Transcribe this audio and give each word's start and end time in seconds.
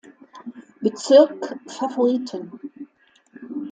Bezirk 0.81 1.41
Favoriten. 1.73 2.43